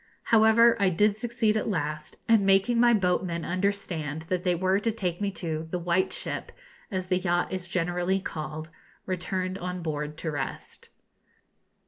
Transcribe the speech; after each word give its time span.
However, 0.33 0.75
I 0.79 0.89
did 0.89 1.15
succeed 1.15 1.55
at 1.55 1.69
last, 1.69 2.17
and 2.27 2.43
making 2.43 2.79
my 2.79 2.91
boatmen 2.91 3.45
understand 3.45 4.23
that 4.29 4.43
they 4.43 4.55
were 4.55 4.79
to 4.79 4.91
take 4.91 5.21
me 5.21 5.29
to 5.33 5.67
'the 5.69 5.77
white 5.77 6.11
ship,' 6.11 6.51
as 6.89 7.05
the 7.05 7.19
yacht 7.19 7.51
is 7.51 7.67
generally 7.67 8.19
called, 8.19 8.71
returned 9.05 9.59
on 9.59 9.83
board 9.83 10.17
to 10.17 10.31
rest. 10.31 10.89